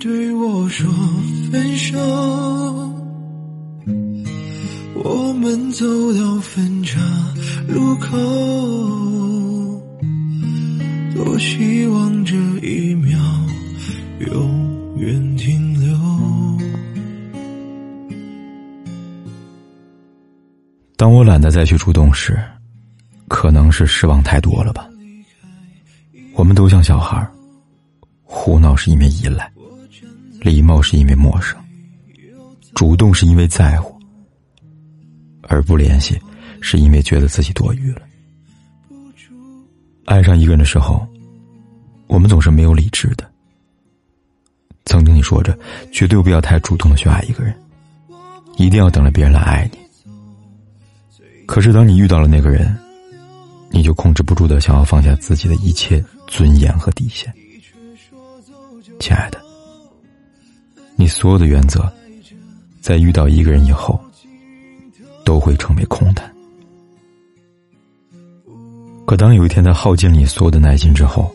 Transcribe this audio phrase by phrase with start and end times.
[0.00, 0.90] 对我说
[1.52, 1.98] 分手，
[4.94, 6.98] 我们走到分岔
[7.68, 8.16] 路口，
[11.14, 12.34] 多希望这
[12.66, 13.20] 一秒
[14.20, 15.94] 永远停留。
[20.96, 22.42] 当我懒得再去主动时，
[23.28, 24.88] 可能是失望太多了吧。
[26.36, 27.30] 我们都像小孩儿。
[28.32, 29.52] 胡闹是因为依赖，
[30.40, 31.56] 礼貌是因为陌生，
[32.74, 33.98] 主动是因为在乎，
[35.42, 36.18] 而不联系
[36.60, 38.02] 是因为觉得自己多余了。
[40.06, 41.06] 爱上一个人的时候，
[42.06, 43.30] 我们总是没有理智的。
[44.86, 45.56] 曾经你说着
[45.92, 47.54] 绝对不要太主动的去爱一个人，
[48.56, 49.78] 一定要等着别人来爱你。
[51.46, 52.76] 可是当你遇到了那个人，
[53.70, 57.32] 你就控制不住的想要放下自己的一切尊严和底线。
[58.98, 59.40] 亲爱的，
[61.00, 61.90] 你所有的原则，
[62.82, 63.98] 在遇到一个人以后，
[65.24, 66.30] 都会成为空谈。
[69.06, 71.34] 可当有一天他耗尽你所有的耐心之后，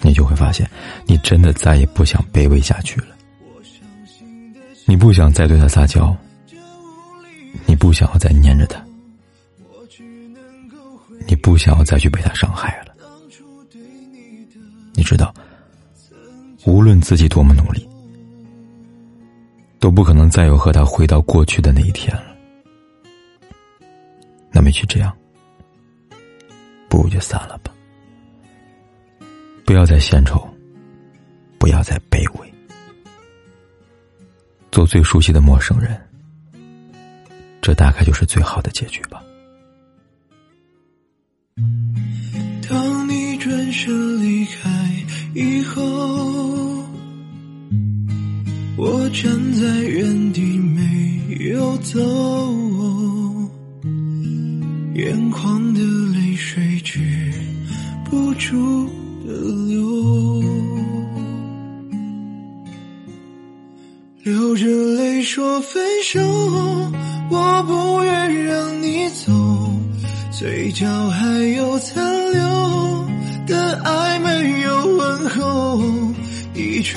[0.00, 0.66] 你就会发现，
[1.04, 3.08] 你真的再也不想卑微下去了。
[4.86, 6.16] 你不想再对他撒娇，
[7.66, 8.82] 你不想要再粘着他，
[11.28, 12.94] 你不想要再去被他伤害了。
[14.94, 15.34] 你知道。
[16.66, 17.86] 无论自己多么努力，
[19.84, 22.34] 都不可能再有和他回到过去的那一天了。
[24.50, 25.14] 那么，去这样，
[26.88, 27.70] 不如就散了吧。
[29.66, 30.42] 不要再献丑，
[31.58, 32.50] 不要再卑微，
[34.72, 36.00] 做最熟悉的陌生人，
[37.60, 39.22] 这大概就是最好的结局吧。
[42.66, 46.13] 当你转身离开以后。
[48.86, 51.98] 我站在原地没有走，
[54.94, 55.80] 眼眶的
[56.12, 57.00] 泪水止
[58.04, 58.86] 不住
[59.26, 59.32] 的
[59.66, 60.44] 流，
[64.22, 66.20] 流着泪说分手，
[67.30, 69.32] 我不愿让你走，
[70.30, 73.06] 嘴角还有残留
[73.46, 74.53] 的爱没。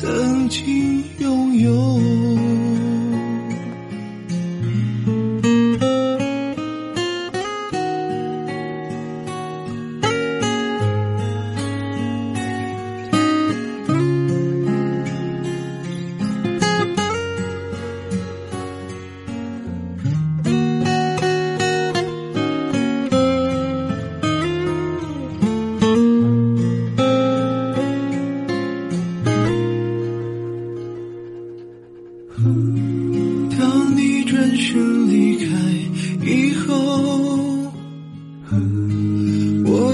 [0.00, 2.17] 曾经拥有。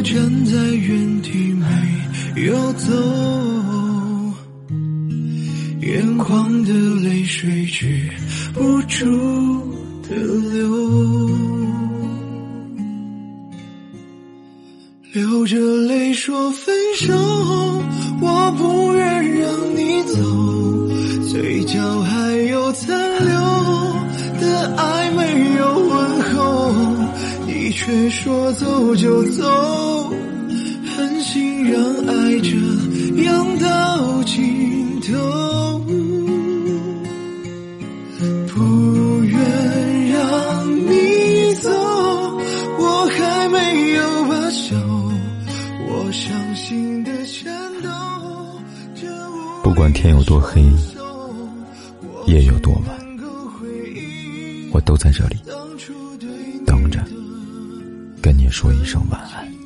[0.04, 2.92] 站在原地没有走，
[5.80, 6.72] 眼眶的
[7.02, 8.10] 泪水止
[8.52, 9.06] 不住
[10.02, 10.14] 的
[10.52, 10.68] 流，
[15.14, 17.14] 流着泪说分手，
[18.20, 20.20] 我不愿让你走，
[21.32, 22.33] 嘴角还
[27.84, 29.44] 却说走就走，
[30.96, 32.56] 狠心让爱这
[33.22, 35.78] 样到尽头，
[38.48, 41.68] 不愿让你走，
[42.78, 44.74] 我还没有罢休，
[45.86, 47.52] 我伤心的颤
[47.82, 47.90] 抖。
[49.74, 50.62] 管天有多黑，
[52.28, 52.96] 夜有多晚，
[54.72, 55.36] 我都在这里
[56.64, 56.98] 等着，
[58.24, 59.63] 跟你说一声晚安。